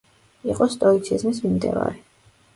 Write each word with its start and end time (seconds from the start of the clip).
იყო 0.53 0.67
სტოიციზმის 0.75 1.43
მიმდევარი. 1.45 2.03